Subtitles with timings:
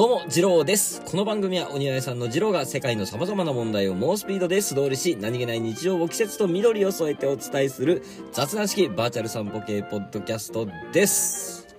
[0.00, 1.02] どうも、ジローです。
[1.04, 8.02] この番組は、お庭屋さんのジローが世界の様々な問題を猛スピードで素通りし、何気ない日常を季節と緑を添えてお伝えする
[8.32, 11.76] 雑談式バーチャル散歩系ポッドキャストです。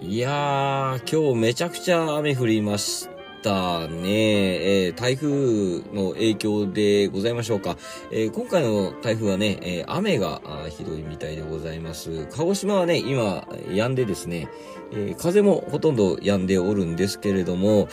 [0.00, 3.08] いやー、今日めちゃくちゃ雨降りまし
[3.42, 4.86] たね。
[4.86, 7.76] えー台風の影響でございましょうか。
[8.10, 10.40] えー今回の台風はね、えー雨が
[10.70, 12.26] ひどいみたいでございます。
[12.30, 14.48] 鹿児島はね、今、止んでですね、
[14.92, 17.88] え風もほとんど止んでおるんですけれども、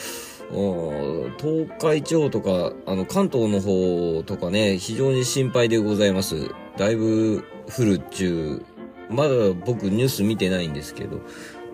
[1.39, 6.49] 東海地方とか、あの、関東の方とかね、非常に心配でございます。
[6.77, 7.43] だいぶ
[7.77, 8.61] 降るっちゅ
[9.09, 9.29] う、まだ
[9.65, 11.21] 僕ニュース見てないんですけど、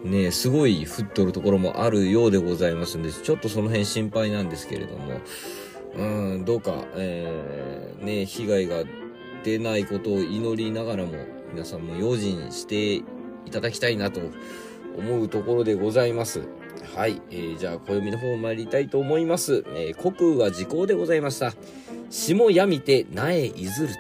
[0.06, 5.20] ね、すごい降っとるところもあるようでございますんで、ちょっとその辺心配なんですけれども、
[5.98, 8.84] うん、どうか、えー、ね、被害が
[9.44, 11.14] 出ないことを祈りながらも、
[11.52, 13.04] 皆さんも用心してい
[13.52, 14.22] ただきたいなと
[14.98, 16.42] 思うところでございます。
[16.96, 19.64] はい、えー、じゃあ、暦の方参りたいと思います。
[19.70, 21.54] えー、国は時効でございました。
[22.12, 24.00] 霜やみて苗いずると。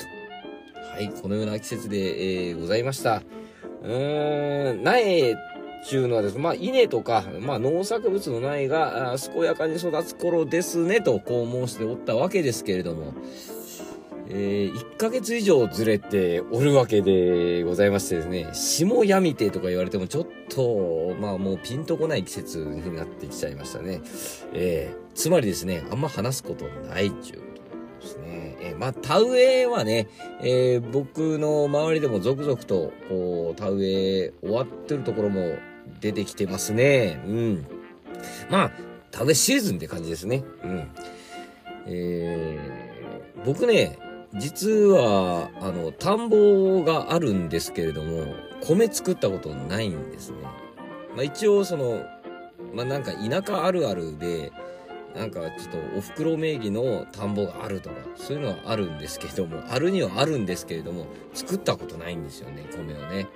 [0.94, 3.24] はい、このような季節で、えー、ございました。
[3.82, 5.36] うーん、苗
[5.88, 13.14] ちゅうのはですね、まあ、稲とか、まあ、農作物の苗が、健やかに育つ頃ですね、と、こう申しておったわけですけれども、
[14.28, 24.02] えー、1ヶ月以上ずれておるわけでございましてですね、霜やみてとか言われてもちょっと、まあもうピンとこない季節になってきちゃいましたね。
[24.54, 27.46] えー、つまりですね、あんま話すことないっちゅうこ
[28.00, 28.58] とですね。
[28.62, 30.08] えー、まあ田植えはね、
[30.42, 35.56] えー、僕の周りでも続々と、こう、田植え終わってるところも
[36.02, 37.22] 出てきてますね。
[37.26, 37.66] うん。
[38.50, 38.72] まあ、
[39.12, 40.44] 田植えシーズンって感じですね。
[40.64, 40.90] うん。
[41.88, 43.98] えー、僕ね、
[44.38, 48.26] 実は、あの、田んぼがあるんですけれども、
[48.62, 50.38] 米作ったことないんですね。
[51.16, 52.04] まあ一応その、
[52.74, 54.52] まあなんか田舎あるあるで、
[55.16, 63.28] なんかちょっとお袋名義の田んぼがあるとか、そういうのはあるんですけれども、あるにはあるんですけれども、作ったことないんですよね、米をね。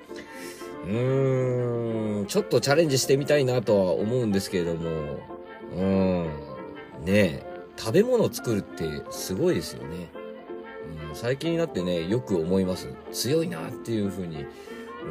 [0.85, 4.89] うーん、ちょっとチャレンジしてみたいなとは思うんですけれども、
[5.75, 6.23] うん、
[7.05, 7.45] ねえ、
[7.77, 10.09] 食べ物作るってすごいですよね。
[11.09, 12.89] うん、最近になってね、よく思います。
[13.11, 14.45] 強いなっていうふうに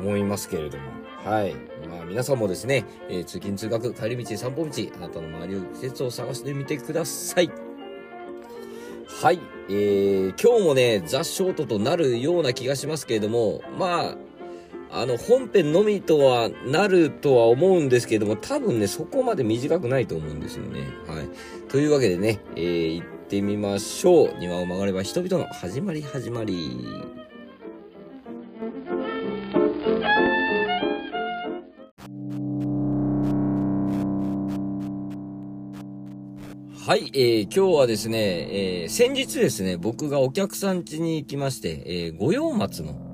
[0.01, 0.85] 思いますけれども。
[1.25, 1.55] はい。
[1.89, 7.51] まあ皆さんもですね、えー通勤通学、帰り道、散歩道、あなたの周りを季節を探してみてください。
[9.21, 9.41] はい。
[9.69, 14.17] えー、今日もね、ザ・ショートとなるような気がしますけれども、まあ、
[14.91, 20.81] あの、本編のみとはなるとは思うんですけれども、多分ね、そこまで短くないと思うんですよね。
[21.07, 21.29] はい。
[21.69, 24.39] というわけでね、えー、行ってみましょう。
[24.39, 26.71] 庭を曲がれば人々の始まり始まり。
[36.89, 38.19] はい、えー、今日はですね、
[38.83, 43.08] えー、先日ですね、僕がお客さん家に行きまして、えー、五葉松の、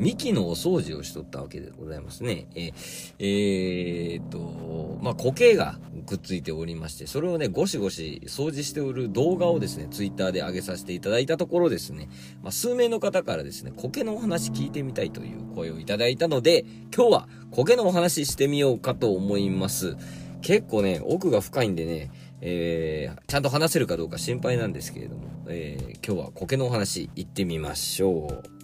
[0.00, 2.46] 幹のお掃除をしとったわけでございますね。
[2.54, 2.72] えー、
[3.18, 12.08] えーと、まあ、苔がくっついておりまして、それをね、ゴシゴシ掃除しておる動画をですね、ツイッターで上げさせていただいたところですね、
[12.42, 19.96] まあ、数名の方からですね、苔のお話聞いてみたいという声をいただいたので、今日は苔のお話してみようかと思います。
[20.40, 22.10] 結構ね、奥が深いんでね、
[22.40, 28.59] えー、ちゃんと話せるかどうか心配なんですけれども、えー、今日は苔のお話行ってみましょう。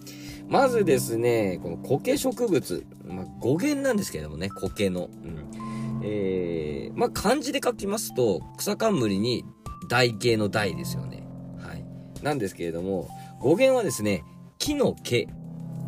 [0.49, 5.09] まずですね、この苔植物、まあ、語源なんですけれどもね、苔の。
[5.23, 9.43] うん、えー、まあ、漢字で書きますと、草冠に
[9.89, 11.27] 台形の台ですよね。
[11.59, 11.83] はい。
[12.23, 13.09] なんですけれども、
[13.39, 14.23] 語源はですね、
[14.57, 15.27] 木の毛。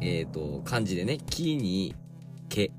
[0.02, 1.96] えっ、と、漢字でね、木に
[2.50, 2.72] 毛。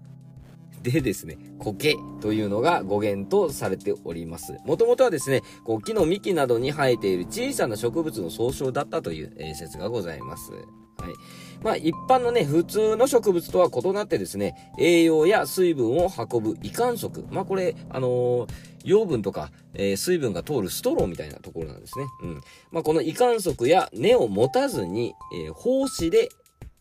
[0.83, 4.57] でですね、苔というのが語源とされております。
[4.65, 10.53] もともとはですね、こう木の幹などに生えている小さな植物の総称だったという、えー説がございます。
[11.01, 11.15] はい。
[11.63, 17.23] まあ一般のね、普通の植物とは異なってですね、栄養や水分を運ぶ胃管束。
[17.31, 18.49] まあこれ、あのー
[18.83, 22.07] 養分とか、えー水分が通るストローみたいなところなんですね。
[22.23, 22.41] うん。
[22.73, 26.31] まあこの胃管束や根を持たずに、えー胞子で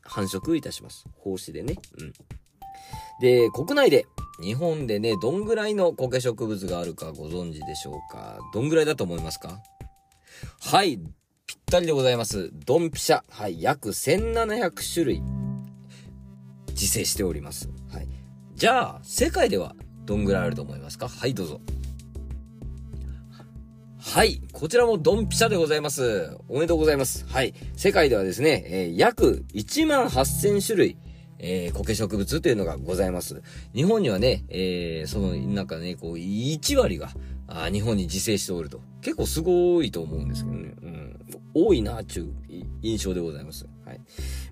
[0.01, 1.05] 繁殖いたします。
[1.25, 1.75] 胞子でね。
[1.97, 2.13] うん。
[3.19, 4.05] で、国内で、
[4.41, 8.39] 日本でね、どんぐらいの苔植物があるかご存知でしょうか？
[8.53, 9.59] どんぐらいだと思いますか？
[10.61, 11.01] はい、
[11.69, 12.49] ったりでございます。
[12.65, 13.21] ドンピシャ。
[13.29, 15.21] はい、約1700種類、
[16.69, 17.69] 自生しております。
[17.93, 18.07] はい。
[18.55, 21.07] じゃあ、世界ではどんぐらいあると思いますか？
[21.07, 21.61] はい、どうぞ。
[23.99, 24.41] はい。
[24.51, 26.35] こちらもドンピシャでございます。
[26.47, 27.27] おめでとうございます。
[27.27, 27.53] はい。
[27.75, 30.97] 世界ではですね、えー約1万8000種類、
[31.37, 33.43] えー、苔植物というのがございます。
[33.75, 37.11] 日本にはね、えー、その、なんかね、こう、1割が、
[37.49, 38.81] あ日本に自生しておると。
[39.01, 40.73] 結構すごいと思うんですけどね。
[40.81, 41.19] うん。
[41.53, 42.33] 多いな、ちゅう
[42.81, 43.65] 印象でございます。
[43.85, 44.01] はい。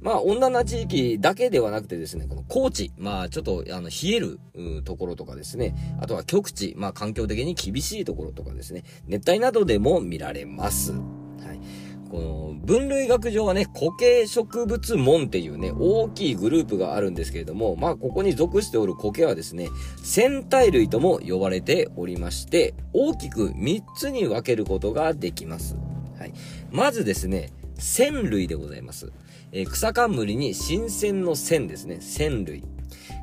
[0.02, 4.40] まあ、温暖な地域だけではなくてですね、この高地、まあ、ちょっと、あの、冷える、
[4.84, 10.94] ところとかですね、あとは極地、まあ、環境的に厳しいところとかですね、熱帯などでも見られます。
[10.94, 11.60] はい。
[12.08, 19.70] この、分類学上はね、固形植物門っていうね、大きいグループがあるんですけれども、まあ、ここに属しておる苔はですね、
[20.04, 25.78] 戦体類とも呼ばれておりまして、大きく3つに分けることができます。
[26.18, 26.34] はい。
[26.72, 29.12] まずですね、線類でございます。
[29.52, 31.98] えー、草冠に新鮮の線ですね。
[32.02, 32.64] 線類。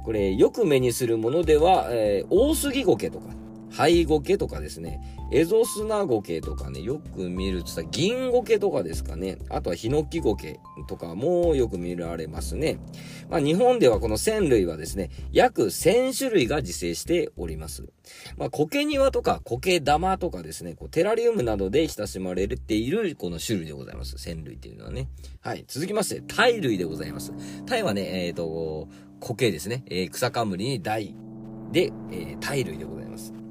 [0.05, 3.29] これ、よく目にするものでは、えー、大杉苔とか、
[3.71, 9.39] 灰苔とかですね、エゾスナゴケとかね、よく見るとさ、銀ゴケとかですかね。
[9.49, 12.79] あとはヒノキゴケとかもよく見られますね。
[13.29, 17.89] まあ日本ではこの線類はですね、約1000種類が自生しております。
[18.37, 24.19] まあ苔庭とか苔玉とかですね、こうテラリウムなどで親しまれているこの種類でございます。
[24.19, 25.09] 線類っていうのはね。
[25.41, 25.65] はい。
[25.67, 27.33] 続きまして、タイ類でございます。
[27.67, 28.89] タイはね、えっ、ー、と、
[29.21, 29.85] 苔ですね。
[29.87, 31.15] えー、草冠に大
[31.73, 33.44] で、えー、イ類でございます。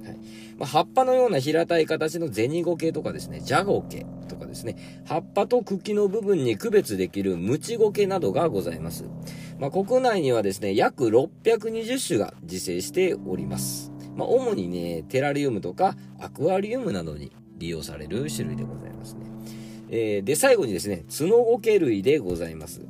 [0.64, 9.04] ま、葉っぱのような平たい形の銭ゴケとかですね、ジャゴケとかですね、葉っぱと茎の部分に区別できるムチゴケなどがございます。
[9.60, 13.92] まあ、国内にはですね、約620種が自生しております。
[14.16, 19.26] まあ、主にね、テラリウムとかアクアリウムなどに利用される種類でございますね。
[19.90, 22.82] えー、で、最後にですね、角ゴケ類でございます。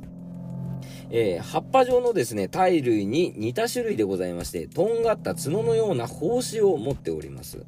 [1.16, 7.64] えー、葉っぱ状のですね、体類に似た種類でございまして、とんがった角のような胞子を持っております。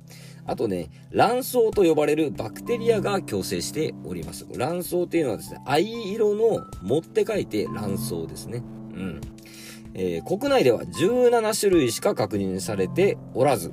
[0.46, 4.46] あとね、卵巣と呼ばれるバクテリアが共生しております。
[4.52, 8.64] 卵巣っていうのはですね、藍色の持って書いて卵巣ですね。
[8.94, 9.20] うん。
[9.94, 13.72] えー、国内では17種類しか確認されておらず、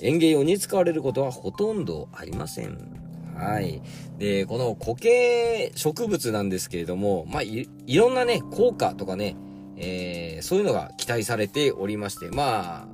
[0.00, 3.05] 園芸用に使われることはほとんどありません。
[3.36, 3.82] はい。
[4.18, 9.36] で、この固形植物なんですけれども、まあ、い、ろんなね、効果とかね、
[9.76, 12.86] えー、そういうのが期待されておりまして、まあ、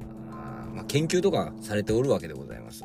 [0.74, 2.84] まあ、研究とかされておるわけでございます。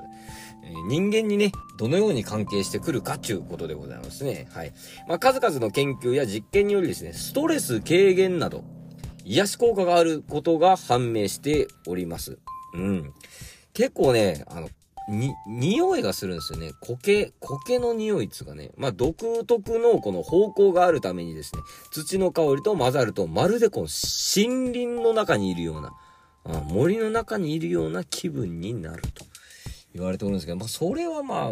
[0.64, 4.48] え、人間にね、どのように関係してくるかということでございますね。
[4.52, 4.74] はい。
[5.08, 8.64] まあ、数々の研究や実験によりですね、ストレス軽減など、
[9.26, 12.38] 癒し効果があることが判明しております。
[12.74, 13.14] うん。
[13.74, 14.70] 結構ね、あの、
[15.08, 16.72] に、匂いがするんですよね。
[16.82, 18.72] 苔、苔の匂いっつうかね。
[18.78, 21.62] まあ、独特のこの方向があるためにですね、
[21.92, 25.94] 土の香りと混ざると、まるでこの森林の中にいるような、
[26.46, 29.26] あ森の中にいるような気分になると
[29.94, 31.52] 言われておるんですけど、まあ、それはま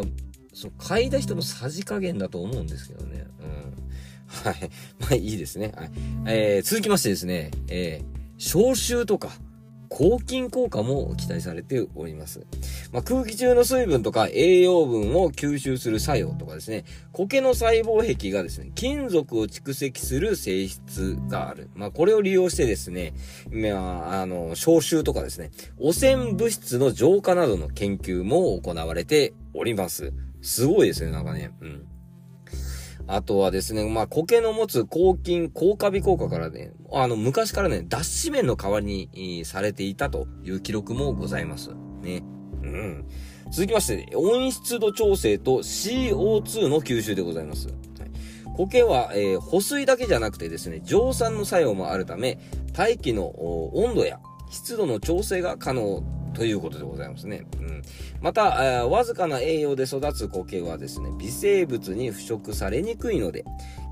[0.52, 3.26] そう、嗅いだ人のさじ加減だと思うんですけどね。
[3.40, 4.50] うん。
[4.50, 4.70] はい。
[5.00, 5.72] まあ、いいですね。
[5.76, 5.90] はい。
[6.26, 9.30] えー、続きましてですね、えー、消臭とか、
[9.96, 12.46] 抗菌効果も期待されております。
[12.92, 21.70] まあ、空気中の水分とか栄養分を吸収する作用とかですね、苔の細胞壁がですね、金属を蓄積する性質がある。
[21.74, 23.14] まあ、これを利用してですね、
[23.50, 30.12] まあ、あの、消臭とかですね、汚染物質の浄化などの研究も行われております。
[30.42, 31.52] すごいですね、なんかね。
[31.62, 31.86] うん。
[33.08, 41.70] あとはですね、まあ、苔の持つ抗菌、抗カビ効果からね、あの、昔からね、脱脂綿の代わりにされていたという記録もございます。
[42.02, 42.22] ね。
[42.62, 43.06] うん。
[43.50, 47.68] 続きまして、温湿度調整と CO2 の吸収でございます。
[48.56, 52.38] 苔は、えー、保水だけじゃなくてですね、蒸散の作用もあるため、
[52.72, 53.26] 大気の
[53.74, 54.18] 温度や
[54.50, 56.02] 湿度の調整が可能
[56.36, 57.46] ということでございますね。
[57.58, 57.82] うん。
[58.20, 63.44] また、わずかな栄養で育つ苔はですね、微生物に腐食されにくいので、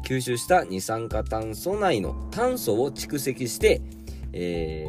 [0.06, 3.80] 吸収した二酸化炭素内の炭素を蓄積して、
[4.34, 4.86] え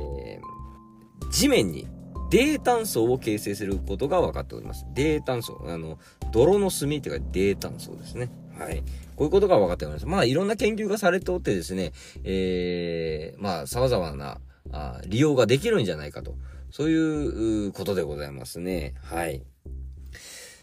[1.22, 1.88] ー、地面に
[2.30, 4.86] 低炭素を形成することが分かっております。
[4.94, 5.64] 低炭素。
[5.66, 5.98] あの、
[6.34, 8.30] 泥の炭っていうか低炭素ですね。
[8.60, 8.84] はい。
[9.16, 10.06] こういうことが分かっております。
[10.06, 11.94] まあ、いろんな研究がされておってですね、
[12.26, 14.40] えー、まあ、様々な
[14.72, 16.36] あ利用ができるんじゃないかと。
[16.72, 18.94] そういうことでございますね。
[19.04, 19.44] はい。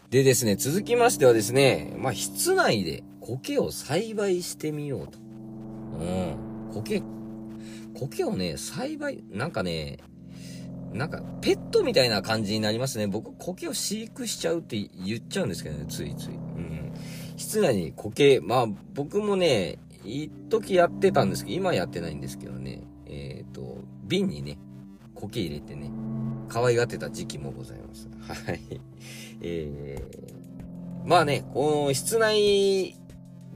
[0.09, 5.17] でですね、続きましてはですね、まあ、室内で苔を栽培してみようと。
[5.17, 6.71] うん。
[6.73, 7.01] 苔、
[7.95, 9.97] 苔をね、栽培、なんかね、
[10.93, 13.07] なんか、ペットみたいな感じになりますね。
[13.07, 16.27] 僕、苔を飼育しちゃうって言っちゃうんですけどね、ついつい。
[16.29, 16.93] うん。
[17.35, 24.59] 室内に苔、まあ、僕もね、一時やってたんですけど、今やってないんですけどね、えっ、ー、と、瓶にね、
[25.27, 25.91] 苔入れてね、
[26.49, 28.09] 可愛がってた時期もございます。
[28.45, 28.59] はい。
[29.41, 32.95] えー、まあね、この室内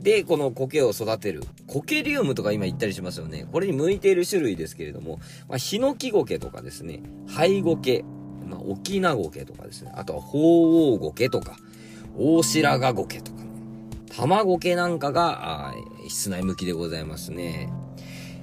[0.00, 1.42] で、この苔を育てる。
[1.66, 3.46] 苔リウムとか今言ったりしますよね。
[3.52, 8.04] これに向いている種類ですけれども、まあ、ヒノキ苔とかですね、ハイゴケ、
[8.46, 11.56] まあ、オキナゴケとかですね、あとは鳳凰ゴケとか、
[12.16, 13.50] 大白髪ゴケとかね、
[14.16, 15.74] 卵毛なんかが、
[16.08, 17.70] 室内向きでございますね。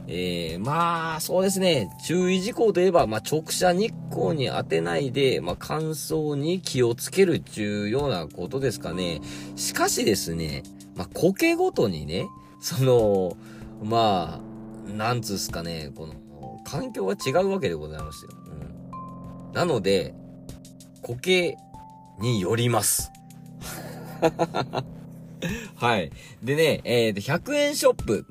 [0.08, 1.90] えー、まあ、そうですね。
[2.06, 9.22] 注意事項といえば、まあ、直射日光に当てないで、まあ、乾燥に気をつけるっていうようなことですかね。
[9.56, 10.64] しかしですね、
[10.96, 12.28] まあ、苔ごとにね、
[12.62, 13.38] その、
[13.84, 14.40] ま
[14.88, 16.14] あ、なんつうすかね、この、
[16.66, 18.32] 環境が違うわけでございますよ。
[18.32, 19.54] うん。
[19.54, 20.14] なので、
[21.02, 21.58] 苔
[22.20, 23.12] によります。
[25.76, 26.12] はい。
[26.44, 28.26] でね、えっ、ー、と、100円ショップ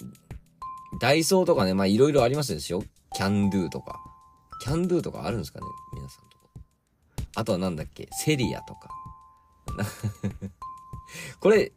[1.05, 2.83] ダイソーとかね、まあいろいろありますでしょ？
[3.15, 4.01] キャンドゥとか。
[4.63, 6.49] キャンドゥとかあるんですかね皆さんとこ。
[7.35, 8.09] あとはなんだっけ？
[8.11, 8.89] セリアとか。
[11.41, 11.73] これ、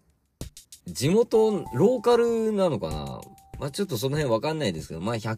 [0.86, 3.20] 地元、ローカルなのかな？
[3.60, 5.38] まあちょっとその辺わかんないですけど、まあ100、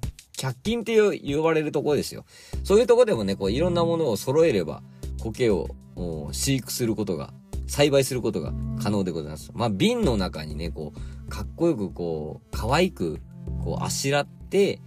[0.62, 2.26] 均って言われるとこですよ。
[2.64, 4.84] そういうとこでもね、こういろんなものを揃えれば、
[5.20, 5.68] 苔を
[6.32, 7.34] 飼育することが、
[7.66, 8.54] 栽培することが
[8.84, 9.50] 可能でございます。
[9.56, 13.20] まあ瓶の中にね、こう、かっこよくこう、可愛く
[13.64, 14.82] こう、あしらって、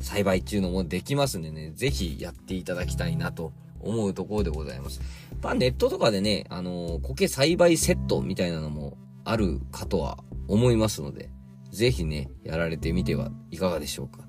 [0.00, 5.00] 栽培っていうのもできますんでね、ぜひやっていただきたいなと思うところでございます。
[5.42, 11.30] まあ、ネットとかでね、あのー、苔栽培セットみたいなのもあるかとは思いますので、
[11.70, 14.24] ぜひね、やられてみてはいかがでしょうか。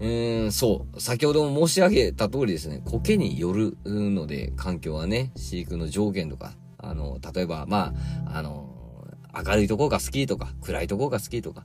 [0.00, 1.00] うーん、そう。
[1.00, 7.92] 先ほども申し上げた通りですね、苔によるので、環境はね、飼育の条件とか、あの、例えば、ま
[8.26, 8.67] あ、あの、
[9.46, 11.64] 明るいとこが好きとか、暗いとこが好きとか、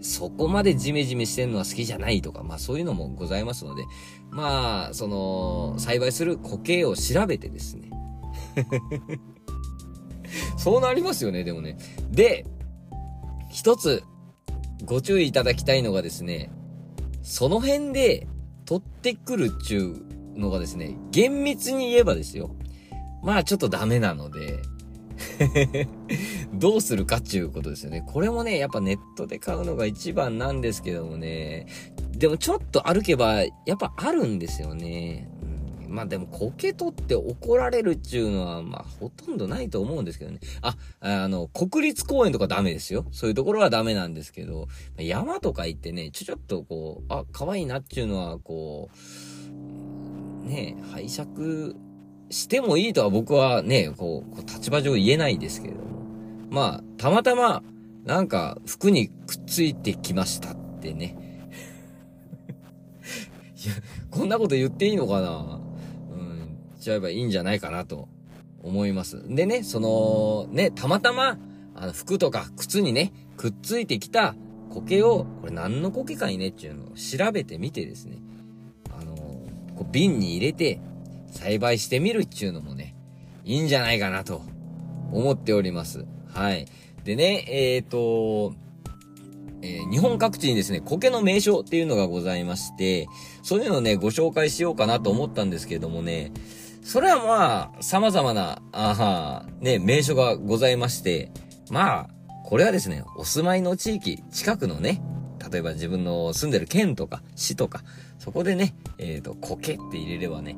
[0.00, 3.84] そこまでジメジメしてんのは好きじゃないとか、まあそういうのもございますので、
[4.30, 7.90] まあ、その、栽培する苔を調べてですね。
[10.58, 11.78] そうなりますよね、でもね。
[12.10, 12.46] で、
[13.50, 14.02] 一つ、
[14.84, 16.50] ご注意いただきたいのがですね、
[17.22, 18.26] その辺で
[18.66, 22.54] 取ってくるっちゅうのがですね、厳密に言えばですよ。
[23.22, 24.60] まあちょっとダメなので、
[26.54, 28.04] どうするかっていうことですよね。
[28.06, 31.66] これもね、やっぱネットで買うのが一番なんですけどもね。
[32.16, 35.28] でもちょっと歩けば、やっぱあるんですよね。
[35.86, 40.38] うん、まあでも、苔取って怒られるっていうのは、まあほとんどないと思うんですけどね。
[40.62, 43.06] あ、あの、国立公園とかダメですよ。
[43.10, 44.68] そういうところはダメなんですけど、
[44.98, 51.74] 山とか行ってね、ちょちょっとこう、あ、可愛いなっていうのは、こう、ね、拝借
[52.34, 55.84] してもいいとは僕はね、こう、立場上言えないですけれども。
[56.50, 57.62] まあ、たまたま、
[58.04, 61.16] なんか、服にくっついてきましたってね。
[63.64, 63.74] いや、
[64.10, 65.60] こんなこと言っていいのかな
[66.10, 68.08] うん、ちゃえばいいんじゃないかなと
[68.64, 69.22] 思います。
[69.28, 71.38] でね、その、ね、たまたま、
[71.76, 74.34] あの、服とか靴にね、くっついてきた
[74.70, 78.18] 苔を、これ何の苔かいねっていうのを調べてみてですね、
[78.90, 79.14] あの
[79.76, 80.80] こう瓶に入れて、
[81.34, 82.94] 栽培してみるっていうのもね、
[83.44, 84.42] いいんじゃないかなと
[85.12, 86.06] 思っております。
[86.32, 86.66] はい。
[87.04, 88.54] でね、えっ、ー、と、
[89.62, 93.08] えー、日本各地にですね、苔の名所っていうのがございまして、
[93.42, 96.32] そういうのをね、ご紹介しようかなと思ったんですけれどもね、
[96.82, 101.30] それはまあ、様々な、あは、ね、名所がございまして、
[101.70, 102.08] まあ、
[102.44, 105.00] これはですね、お住まいの地域、近くのね、
[105.50, 107.82] 例えば自分の住んでる県とか市とか、
[108.18, 110.56] そこでね、えっ、ー、と、苔って入れればね、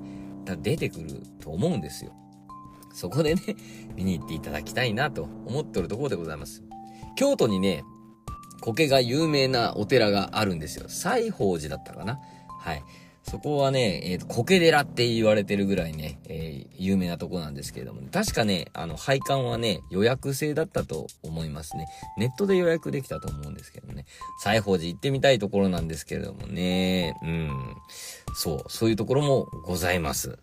[0.55, 2.13] 出てくると思うんですよ。
[2.95, 3.43] そこでね、
[3.97, 6.63] 見に行っていただきたいなと思っておるところでございます。
[7.17, 7.83] 京都にね、
[8.61, 10.89] 苔が有名なお寺があるんですよ。
[10.89, 12.21] 西宝寺だったかな
[12.61, 12.83] はい。
[13.29, 21.89] そこはね、えっ、ー、と、苔寺って言われてるぐらいね、えー、有名なとこなんですけれども、ね、確かね、あの、配管はね、予約制だったと思いますね。
[22.17, 24.07] ネットで予約できたと思うんですけどね。
[24.45, 27.77] 西宝寺行ってみたいところなんですけれどもね、うん。
[28.37, 30.39] そう、そういうところもございます。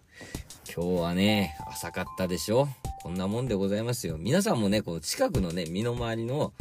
[0.75, 2.68] 今日はね、浅かったでしょ？
[3.04, 4.18] こんなもんでございますよ。
[4.18, 6.54] 皆さんもね、この近くのね、身の回りの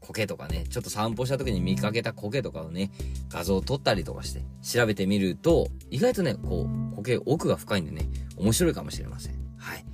[0.00, 2.90] 苔とかね、ちょっと散歩した時に見かけた苔とかをね、
[3.28, 9.34] 画像を撮ったりとかして調べてみると、意外とね、こう、苔奥が深いんでね、面白いかもしれません。
[9.58, 9.84] はい。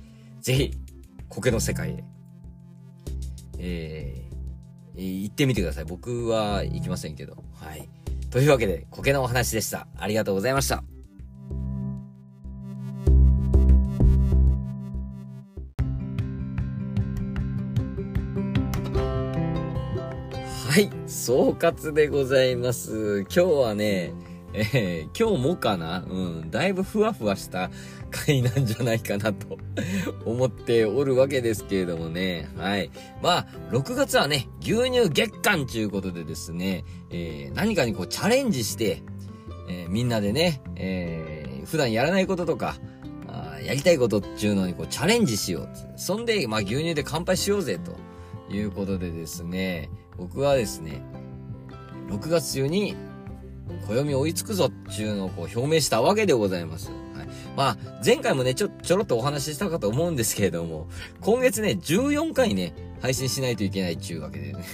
[0.41, 0.71] ぜひ、
[1.29, 2.03] 苔の世界へ、
[3.57, 5.85] えー、行ってみてください。
[5.85, 7.43] 僕は行きませんけど。
[7.53, 7.89] はい。
[8.29, 9.87] というわけで、苔のお話でした。
[9.97, 10.83] ありがとうございました。
[20.75, 23.21] はい、総括でございます。
[23.21, 24.13] 今日はね、
[24.51, 25.99] えー、今日もかな？
[26.05, 27.71] うん、だいぶふわふわした
[28.11, 29.57] 回なんじゃないかなと
[30.29, 32.49] 思っておるわけですけれどもね。
[32.57, 32.91] はい。
[33.23, 39.01] まあ、6月はね、牛乳月間ということでですね、えー、何かにこうチャレンジして、
[39.69, 42.75] えー、みんなでね、えー、普段やらないこととか、
[43.29, 45.69] あやりたいことっていうのにこうチャレンジしよう。
[45.95, 47.95] そんで、まあ牛乳で乾杯しようぜと
[48.53, 51.01] いうことでですね、僕はですね、
[52.09, 52.95] 6月中に
[53.87, 56.91] 暦追いつくぞっていうのをこう表明したわけでございます。
[57.15, 57.27] はい。
[57.55, 60.87] まあ、前回もね、ちょ、ちょろっとお話ししたかと思うんですけれども、
[61.21, 64.65] 今月ね、14回ね、配信しないといけないっちゅうわけでね。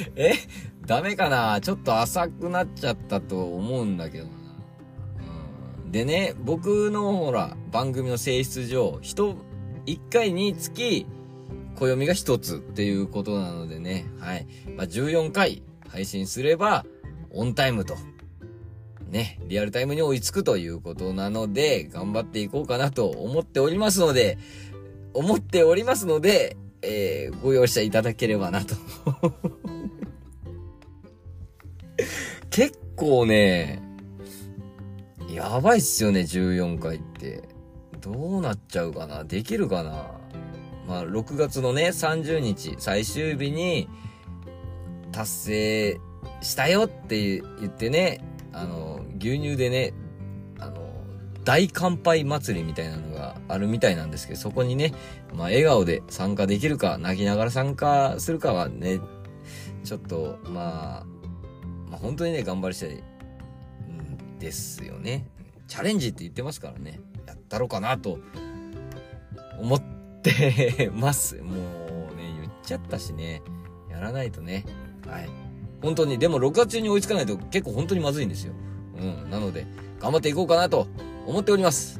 [0.16, 0.32] え？
[0.86, 1.60] ダメかな？
[1.60, 4.30] ちょっと浅くなっちゃったと思うんだけどな。
[5.90, 9.36] でね、僕のほら、番組の性質上、人、
[9.86, 11.06] 1回につき、
[11.80, 14.46] 暦が1つっていうことなのでね、はい。
[14.76, 16.84] まあ、14回配信すれば、
[17.30, 17.96] オンタイムと、
[19.08, 24.38] ね、リアルタイムに追いつくということなので、頑張っていこうかなと思っておりますので、
[25.14, 28.74] 思っておりますので、えー、ご容赦いただければなと
[32.48, 33.82] 結構ね、
[35.28, 37.42] やばいっすよね、14回って。
[38.00, 39.24] どうなっちゃうかな？
[39.24, 40.19] できるかな？
[40.90, 43.88] まあ、6月のね、30日、最終日に、
[45.12, 46.00] 達成
[46.40, 49.94] したよって言ってね、あの、牛乳でね、
[50.58, 50.80] あの、
[51.44, 54.92] 大乾杯祭りみたいなのがあるみたいなんですけど、そこにね、
[55.32, 58.98] まあ、笑顔で参加できるか、泣きながら参加するかはね、
[59.84, 61.06] ちょっと、まあ、
[61.88, 65.28] まあ、本当にね、頑張りしたい、んですよね。
[65.68, 68.18] チャレンジって言ってますからね、やったろうかなと、
[69.60, 71.36] 思ってってます。
[71.42, 71.52] も
[72.12, 73.42] うね、言っちゃったしね、
[73.90, 74.64] やらないとね、
[75.06, 75.28] はい。
[75.82, 78.52] 本当に、でも6月中に追いつかないと結構本当にまずいんですよ。
[78.98, 79.30] うん。
[79.30, 79.66] なので、
[79.98, 80.86] 頑張っていこうかなと
[81.26, 81.98] 思っております。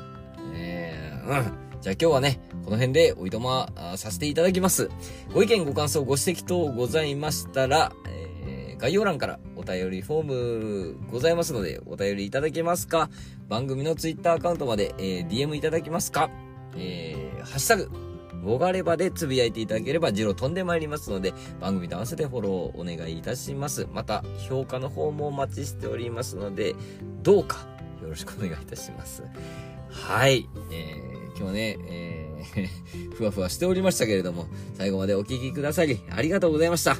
[0.54, 1.52] えー、うん。
[1.80, 4.90] じゃあ今日はね、この辺でおいとまさせていただきます。
[5.32, 13.08] ご意見、ご感想、ご指摘等ございましたら、えー、概要欄からお便りフォームございますので、お便りいただけますか？
[13.48, 16.30] 番組の Twitter アカウントまで、えー、DM いただけますか？
[16.76, 17.90] えー、ハッシュタグ、
[18.42, 23.86] ボガレバでつぶやいていただければ、ジロー飛んでまいりますので、番組と合わせてフォローお願いいたします。
[23.92, 26.74] また、評価の方もお待ちしておりますので、
[27.22, 27.66] どうか
[28.02, 29.22] よろしくお願いいたします。
[29.90, 30.48] はい。
[30.72, 32.30] えー、今日はね、えー
[33.14, 36.96] ふわふわしておりましたけれども、最後までお聴きくださり、ありがとうございました。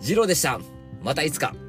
[0.00, 0.60] ジローでした。
[1.02, 1.67] またいつか。